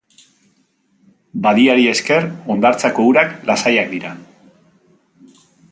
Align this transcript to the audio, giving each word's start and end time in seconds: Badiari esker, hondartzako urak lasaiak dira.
Badiari 1.43 1.85
esker, 1.91 2.25
hondartzako 2.55 3.07
urak 3.11 3.39
lasaiak 3.53 3.95
dira. 3.97 4.15